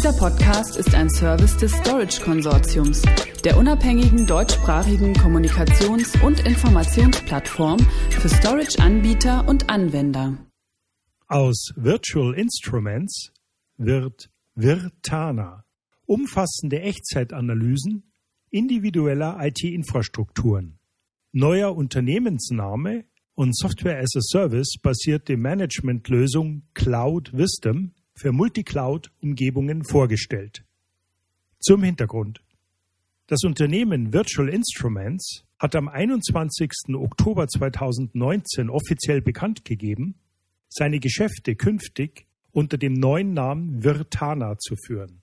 Dieser 0.00 0.14
Podcast 0.14 0.78
ist 0.78 0.94
ein 0.94 1.10
Service 1.10 1.58
des 1.58 1.72
Storage 1.72 2.22
Konsortiums, 2.22 3.02
der 3.44 3.58
unabhängigen 3.58 4.26
deutschsprachigen 4.26 5.12
Kommunikations- 5.12 6.18
und 6.24 6.40
Informationsplattform 6.40 7.78
für 8.08 8.30
Storage-Anbieter 8.30 9.46
und 9.46 9.68
Anwender. 9.68 10.38
Aus 11.26 11.74
Virtual 11.76 12.32
Instruments 12.32 13.30
wird 13.76 14.30
Virtana. 14.54 15.66
Umfassende 16.06 16.80
Echtzeitanalysen 16.80 18.10
individueller 18.48 19.36
IT-Infrastrukturen. 19.38 20.78
Neuer 21.32 21.76
Unternehmensname 21.76 23.04
und 23.34 23.54
Software 23.54 23.98
as 23.98 24.16
a 24.16 24.22
Service 24.22 24.76
basierte 24.82 25.36
Managementlösung 25.36 26.62
Cloud 26.72 27.34
Wisdom 27.34 27.92
für 28.14 28.32
Multicloud-Umgebungen 28.32 29.84
vorgestellt. 29.84 30.64
Zum 31.58 31.82
Hintergrund. 31.82 32.42
Das 33.26 33.44
Unternehmen 33.44 34.12
Virtual 34.12 34.48
Instruments 34.48 35.44
hat 35.58 35.76
am 35.76 35.88
21. 35.88 36.94
Oktober 36.94 37.46
2019 37.46 38.70
offiziell 38.70 39.20
bekannt 39.20 39.64
gegeben, 39.64 40.16
seine 40.68 40.98
Geschäfte 40.98 41.54
künftig 41.54 42.26
unter 42.52 42.78
dem 42.78 42.94
neuen 42.94 43.34
Namen 43.34 43.84
Virtana 43.84 44.58
zu 44.58 44.74
führen. 44.84 45.22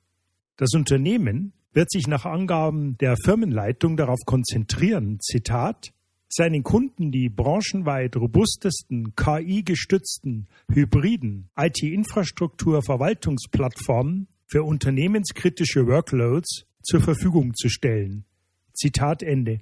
Das 0.56 0.74
Unternehmen 0.74 1.54
wird 1.74 1.92
sich 1.92 2.08
nach 2.08 2.26
Angaben 2.26 2.98
der 2.98 3.16
Firmenleitung 3.24 3.98
darauf 3.98 4.20
konzentrieren, 4.26 5.20
Zitat, 5.20 5.94
seinen 6.30 6.64
Kunden 6.64 7.12
die 7.12 7.30
branchenweit 7.30 8.16
robustesten 8.16 9.14
KI-gestützten 9.16 10.48
hybriden 10.72 11.50
IT-Infrastruktur-Verwaltungsplattformen 11.56 14.28
für 14.46 14.64
unternehmenskritische 14.64 15.86
Workloads 15.88 16.66
zur 16.82 17.02
Verfügung 17.02 17.54
zu 17.54 17.70
stellen. 17.70 18.26
Zitat 18.74 19.22
Ende. 19.24 19.60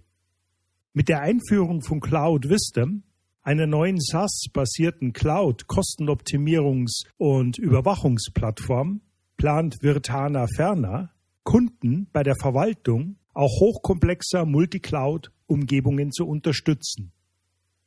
Mit 0.93 1.09
der 1.09 1.21
Einführung 1.21 1.81
von 1.81 1.99
Cloud 1.99 2.49
Wisdom, 2.49 3.03
einer 3.41 3.65
neuen 3.67 3.99
SaaS-basierten 3.99 5.11
Cloud-Kostenoptimierungs- 5.13 7.05
und 7.17 7.57
Überwachungsplattform, 7.57 9.01
plant 9.37 9.77
Virtana 9.81 10.47
ferner, 10.47 11.11
Kunden 11.43 12.07
bei 12.11 12.23
der 12.23 12.35
Verwaltung 12.35 13.17
auch 13.35 13.59
hochkomplexer 13.59 14.45
Multicloud-Umgebungen 14.45 16.11
zu 16.11 16.25
unterstützen. 16.27 17.11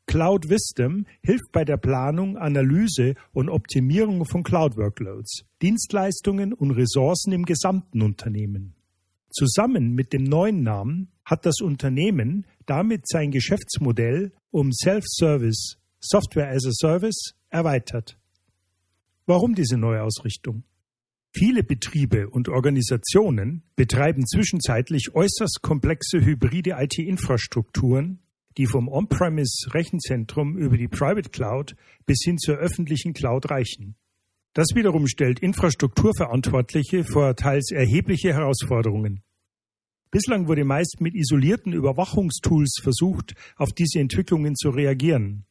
Cloud 0.07 0.49
Wisdom 0.49 1.05
hilft 1.23 1.53
bei 1.53 1.65
der 1.65 1.77
Planung, 1.77 2.39
Analyse 2.39 3.15
und 3.33 3.51
Optimierung 3.51 4.25
von 4.25 4.43
Cloud-Workloads, 4.43 5.45
Dienstleistungen 5.61 6.55
und 6.55 6.71
Ressourcen 6.71 7.33
im 7.33 7.45
gesamten 7.45 8.01
Unternehmen. 8.01 8.75
Zusammen 9.31 9.95
mit 9.95 10.15
dem 10.15 10.25
neuen 10.25 10.63
Namen 10.63 11.09
hat 11.25 11.45
das 11.45 11.61
Unternehmen 11.61 12.47
damit 12.65 13.07
sein 13.07 13.31
Geschäftsmodell 13.31 14.33
um 14.51 14.73
Self-Service, 14.73 15.77
Software 16.01 16.49
as 16.51 16.65
a 16.65 16.73
Service 16.73 17.35
erweitert. 17.51 18.19
Warum 19.27 19.55
diese 19.55 19.77
Neuausrichtung? 19.77 20.65
Viele 21.39 21.63
Betriebe 21.63 22.29
und 22.31 22.49
Organisationen 22.49 23.63
betreiben 23.77 24.27
zwischenzeitlich 24.27 25.15
äußerst 25.15 25.61
komplexe 25.63 26.21
hybride 26.21 26.75
IT-Infrastrukturen, 26.81 28.19
die 28.57 28.67
vom 28.67 28.89
On-Premise-Rechenzentrum 28.89 30.59
über 30.59 30.77
die 30.77 30.89
Private 30.89 31.31
Cloud 31.31 31.77
bis 32.07 32.25
hin 32.25 32.39
zur 32.39 32.57
öffentlichen 32.57 33.13
Cloud 33.13 33.53
reichen. 33.53 33.95
Das 34.53 34.67
wiederum 34.75 35.07
stellt 35.07 35.39
Infrastrukturverantwortliche 35.39 37.05
vor 37.05 37.37
teils 37.37 37.71
erhebliche 37.71 38.35
Herausforderungen. 38.35 39.23
Bislang 40.11 40.49
wurde 40.49 40.65
meist 40.65 40.97
mit 41.01 41.15
isolierten 41.15 41.73
Überwachungstools 41.73 42.81
versucht, 42.83 43.37
auf 43.55 43.73
diese 43.73 44.01
Entwicklungen 44.01 44.57
zu 44.57 44.71
reagieren. 44.71 45.45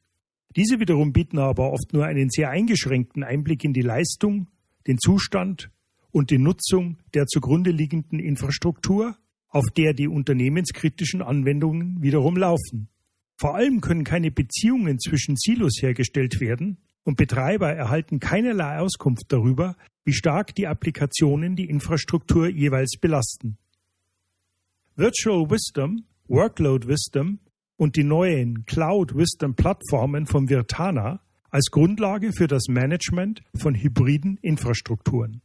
Diese 0.53 0.81
wiederum 0.81 1.14
bieten 1.14 1.40
aber 1.40 1.72
oft 1.72 1.94
nur 1.94 2.03
einen 2.03 2.30
sehr 2.30 2.50
eingeschränkten 2.50 3.24
Einblick 3.24 3.64
in 3.64 3.72
die 3.72 3.84
Leistung, 3.84 4.47
den 4.86 4.97
Zustand 4.97 5.70
und 6.17 6.31
die 6.31 6.39
Nutzung 6.39 6.97
der 7.13 7.28
zugrunde 7.28 7.69
liegenden 7.69 8.17
Infrastruktur, 8.17 9.16
auf 9.50 9.66
der 9.78 9.94
die 9.94 10.07
unternehmenskritischen 10.07 11.22
Anwendungen 11.22 12.01
wiederum 12.01 12.38
laufen. 12.38 12.89
Vor 13.35 13.53
allem 13.53 13.81
können 13.81 14.03
keine 14.03 14.31
Beziehungen 14.31 15.00
zwischen 15.00 15.35
Silos 15.38 15.79
hergestellt 15.79 16.41
werden 16.41 16.79
und 17.03 17.17
Betreiber 17.17 17.72
erhalten 17.72 18.19
keinerlei 18.19 18.79
Auskunft 18.79 19.25
darüber, 19.28 19.75
wie 20.05 20.13
stark 20.13 20.55
die 20.55 20.66
Applikationen 20.66 21.55
die 21.55 21.69
Infrastruktur 21.69 22.47
jeweils 22.47 22.97
belasten. 22.99 23.59
Virtual 24.95 25.47
Wisdom, 25.51 26.03
Workload 26.28 26.88
Wisdom 26.88 27.38
und 27.75 27.95
die 27.95 28.03
neuen 28.03 28.66
Cloud 28.66 29.16
Wisdom 29.16 29.53
Plattformen 29.53 30.25
von 30.25 30.49
Virtana 30.49 31.22
als 31.51 31.69
Grundlage 31.69 32.34
für 32.34 32.47
das 32.47 32.63
Management 32.69 33.44
von 33.55 33.75
hybriden 33.75 34.39
Infrastrukturen. 34.41 35.44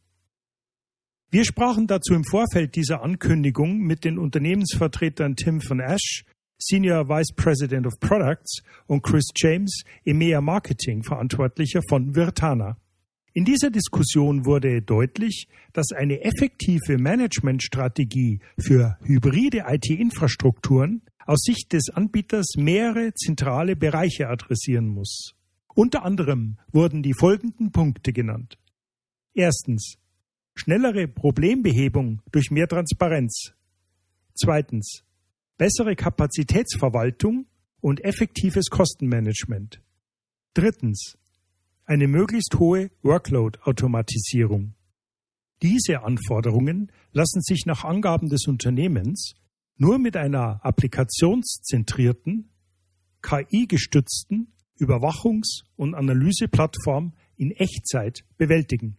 Wir 1.35 1.47
sprachen 1.47 1.87
dazu 1.87 2.13
im 2.13 2.25
Vorfeld 2.25 2.77
dieser 2.77 3.03
Ankündigung 3.03 3.79
mit 3.79 4.05
den 4.05 4.19
Unternehmensvertretern 4.19 5.35
Tim 5.35 5.63
von 5.63 5.81
Ash, 5.81 6.27
Senior 6.59 7.09
Vice 7.09 7.33
President 7.35 7.87
of 7.87 7.99
Products, 8.01 8.63
und 8.87 9.03
Chris 9.03 9.31
James, 9.35 9.83
EMEA 10.05 10.43
Marketing 10.43 11.03
Verantwortlicher 11.03 11.81
von 11.89 12.15
Virtana. 12.15 12.77
In 13.33 13.47
dieser 13.47 13.71
Diskussion 13.71 14.45
wurde 14.45 14.83
deutlich, 14.83 15.49
dass 15.73 15.93
eine 15.93 16.21
effektive 16.21 16.99
Managementstrategie 16.99 18.41
für 18.61 18.99
hybride 19.03 19.65
IT-Infrastrukturen 19.67 21.01
aus 21.25 21.41
Sicht 21.45 21.73
des 21.73 21.89
Anbieters 21.89 22.57
mehrere 22.59 23.15
zentrale 23.15 23.75
Bereiche 23.75 24.29
adressieren 24.29 24.89
muss. 24.89 25.33
Unter 25.75 26.05
anderem 26.05 26.59
wurden 26.73 27.03
die 27.03 27.15
folgenden 27.15 27.73
Punkte 27.73 28.13
genannt. 28.13 28.59
Erstens 29.33 29.97
Schnellere 30.55 31.09
Problembehebung 31.09 32.23
durch 32.31 32.51
mehr 32.51 32.69
Transparenz. 32.69 33.53
Zweitens. 34.35 35.05
Bessere 35.57 35.97
Kapazitätsverwaltung 35.97 37.47
und 37.81 38.05
effektives 38.05 38.69
Kostenmanagement. 38.71 39.81
Drittens. 40.55 41.19
Eine 41.85 42.07
möglichst 42.07 42.59
hohe 42.59 42.91
Workload-Automatisierung. 43.03 44.75
Diese 45.63 46.03
Anforderungen 46.03 46.91
lassen 47.13 47.41
sich 47.43 47.67
nach 47.67 47.85
Angaben 47.85 48.29
des 48.29 48.47
Unternehmens 48.47 49.35
nur 49.77 49.99
mit 49.99 50.17
einer 50.17 50.65
applikationszentrierten, 50.65 52.51
KI-gestützten 53.23 54.53
Überwachungs- 54.79 55.65
und 55.77 55.95
Analyseplattform 55.95 57.15
in 57.37 57.53
Echtzeit 57.53 58.25
bewältigen. 58.37 58.97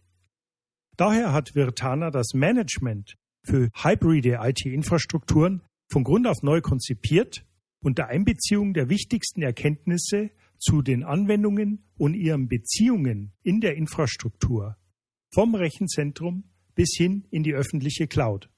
Daher 0.96 1.32
hat 1.32 1.54
Virtana 1.54 2.10
das 2.10 2.34
Management 2.34 3.16
für 3.42 3.70
hybride 3.74 4.38
IT-Infrastrukturen 4.40 5.62
von 5.88 6.04
Grund 6.04 6.26
auf 6.26 6.42
neu 6.42 6.60
konzipiert 6.60 7.44
unter 7.80 8.06
Einbeziehung 8.06 8.74
der 8.74 8.88
wichtigsten 8.88 9.42
Erkenntnisse 9.42 10.30
zu 10.58 10.82
den 10.82 11.02
Anwendungen 11.02 11.84
und 11.96 12.14
ihren 12.14 12.48
Beziehungen 12.48 13.32
in 13.42 13.60
der 13.60 13.76
Infrastruktur 13.76 14.76
vom 15.32 15.54
Rechenzentrum 15.54 16.44
bis 16.74 16.94
hin 16.96 17.26
in 17.30 17.42
die 17.42 17.54
öffentliche 17.54 18.06
Cloud. 18.06 18.48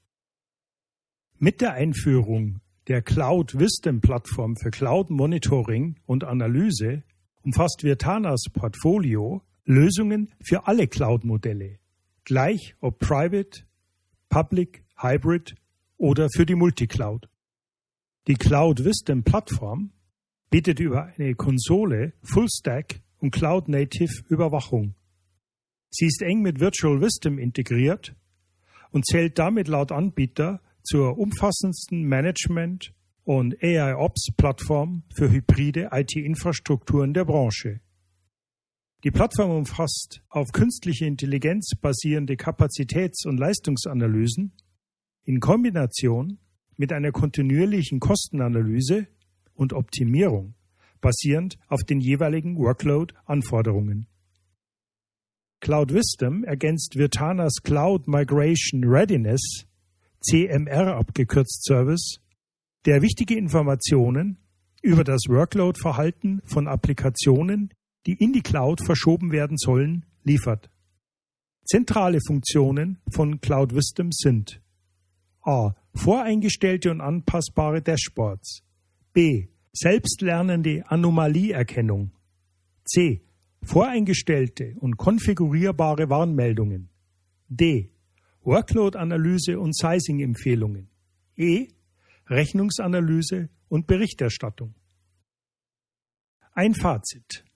Mit 1.39 1.59
der 1.61 1.73
Einführung 1.73 2.61
der 2.87 3.01
Cloud 3.01 3.59
Wisdom 3.59 3.99
Plattform 3.99 4.55
für 4.55 4.69
Cloud 4.69 5.09
Monitoring 5.09 5.99
und 6.05 6.23
Analyse 6.23 7.03
umfasst 7.43 7.83
Virtanas 7.83 8.43
Portfolio 8.53 9.41
Lösungen 9.65 10.33
für 10.41 10.67
alle 10.67 10.87
Cloud-Modelle 10.87 11.79
gleich 12.27 12.75
ob 12.81 12.99
Private, 12.99 13.63
Public, 14.27 14.83
Hybrid 14.97 15.55
oder 15.95 16.27
für 16.29 16.45
die 16.45 16.55
Multicloud. 16.55 17.29
Die 18.27 18.33
Cloud 18.33 18.83
Wisdom 18.83 19.23
Plattform 19.23 19.93
bietet 20.49 20.81
über 20.81 21.05
eine 21.05 21.35
Konsole 21.35 22.11
Full-Stack 22.23 22.99
und 23.19 23.31
Cloud-Native 23.31 24.25
Überwachung. 24.27 24.95
Sie 25.89 26.07
ist 26.07 26.21
eng 26.21 26.41
mit 26.41 26.59
Virtual 26.59 26.99
Wisdom 26.99 27.39
integriert 27.39 28.13
und 28.91 29.05
zählt 29.05 29.39
damit 29.39 29.69
laut 29.69 29.93
Anbieter 29.93 30.59
zur 30.83 31.17
umfassendsten 31.17 32.03
Management- 32.03 32.93
und 33.23 33.55
AI-Ops-Plattform 33.63 35.03
für 35.15 35.31
hybride 35.31 35.91
IT-Infrastrukturen 35.93 37.13
der 37.13 37.23
Branche. 37.23 37.79
Die 39.03 39.11
Plattform 39.11 39.51
umfasst 39.51 40.23
auf 40.29 40.51
künstliche 40.51 41.05
Intelligenz 41.05 41.71
basierende 41.79 42.35
Kapazitäts- 42.35 43.27
und 43.27 43.37
Leistungsanalysen 43.37 44.53
in 45.23 45.39
Kombination 45.39 46.39
mit 46.77 46.91
einer 46.91 47.11
kontinuierlichen 47.11 47.99
Kostenanalyse 47.99 49.07
und 49.53 49.73
Optimierung 49.73 50.55
basierend 50.99 51.59
auf 51.67 51.83
den 51.83 51.99
jeweiligen 51.99 52.57
Workload-Anforderungen. 52.57 54.07
Cloud 55.59 55.93
Wisdom 55.93 56.43
ergänzt 56.43 56.95
Virtanas 56.95 57.61
Cloud 57.63 58.07
Migration 58.07 58.83
Readiness, 58.83 59.67
CMR 60.21 60.95
abgekürzt 60.95 61.65
Service, 61.65 62.19
der 62.85 63.01
wichtige 63.01 63.35
Informationen 63.35 64.37
über 64.81 65.03
das 65.03 65.21
Workload-Verhalten 65.27 66.41
von 66.45 66.67
Applikationen, 66.67 67.73
die 68.07 68.13
in 68.13 68.31
die 68.31 68.41
Cloud 68.41 68.81
verschoben 68.83 69.31
werden 69.31 69.57
sollen, 69.57 70.05
liefert. 70.23 70.69
Zentrale 71.65 72.19
Funktionen 72.25 72.99
von 73.11 73.41
Cloud 73.41 73.75
Wisdom 73.75 74.11
sind 74.11 74.61
a. 75.43 75.75
Voreingestellte 75.93 76.91
und 76.91 77.01
anpassbare 77.01 77.81
Dashboards. 77.81 78.63
b. 79.13 79.47
Selbstlernende 79.73 80.83
Anomalieerkennung. 80.87 82.11
c. 82.85 83.21
Voreingestellte 83.63 84.75
und 84.79 84.97
konfigurierbare 84.97 86.09
Warnmeldungen. 86.09 86.89
D. 87.49 87.91
Workload-Analyse 88.41 89.59
und 89.59 89.75
Sizing-Empfehlungen. 89.75 90.89
E. 91.35 91.67
Rechnungsanalyse 92.27 93.49
und 93.67 93.87
Berichterstattung. 93.87 94.75
Ein 96.53 96.73
Fazit. 96.73 97.46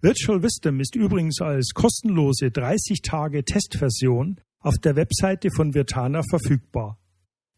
Virtual 0.00 0.42
Wisdom 0.42 0.80
ist 0.80 0.94
übrigens 0.94 1.40
als 1.40 1.70
kostenlose 1.74 2.50
30 2.50 3.02
Tage 3.02 3.44
Testversion 3.44 4.40
auf 4.60 4.78
der 4.78 4.96
Webseite 4.96 5.50
von 5.50 5.74
Virtana 5.74 6.22
verfügbar. 6.28 6.98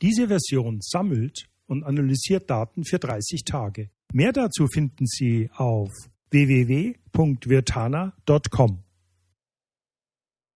Diese 0.00 0.28
Version 0.28 0.80
sammelt 0.80 1.46
und 1.66 1.84
analysiert 1.84 2.48
Daten 2.48 2.84
für 2.84 2.98
30 2.98 3.44
Tage. 3.44 3.90
Mehr 4.12 4.32
dazu 4.32 4.66
finden 4.66 5.06
Sie 5.06 5.50
auf 5.54 5.90
www.virtana.com. 6.30 8.84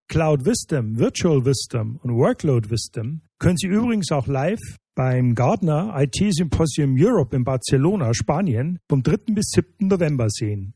Cloud 0.08 0.44
Wisdom, 0.44 0.98
Virtual 0.98 1.44
Wisdom 1.44 1.98
und 2.02 2.16
Workload 2.16 2.70
Wisdom 2.70 3.20
können 3.38 3.56
Sie 3.56 3.66
übrigens 3.66 4.10
auch 4.10 4.26
live 4.26 4.60
beim 4.94 5.34
Gardner 5.34 5.92
IT 5.96 6.22
Symposium 6.30 6.94
Europe 6.96 7.34
in 7.34 7.42
Barcelona, 7.44 8.14
Spanien, 8.14 8.78
vom 8.88 9.02
3. 9.02 9.34
bis 9.34 9.50
7. 9.50 9.88
November 9.88 10.30
sehen. 10.30 10.74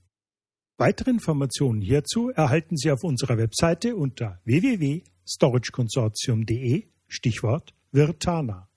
Weitere 0.76 1.10
Informationen 1.10 1.80
hierzu 1.80 2.30
erhalten 2.30 2.76
Sie 2.76 2.90
auf 2.90 3.04
unserer 3.04 3.38
Webseite 3.38 3.94
unter 3.96 4.40
www.storageconsortium.de 4.44 6.88
Stichwort 7.08 7.74
Virtana. 7.90 8.68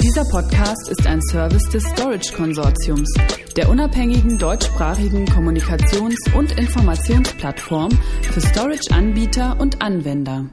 Dieser 0.00 0.24
Podcast 0.24 0.88
ist 0.90 1.06
ein 1.06 1.22
Service 1.22 1.68
des 1.70 1.84
Storage 1.84 2.32
Konsortiums, 2.34 3.14
der 3.56 3.68
unabhängigen 3.68 4.38
deutschsprachigen 4.38 5.24
Kommunikations- 5.26 6.34
und 6.36 6.58
Informationsplattform 6.58 7.92
für 8.22 8.40
Storage-Anbieter 8.40 9.60
und 9.60 9.80
Anwender. 9.80 10.50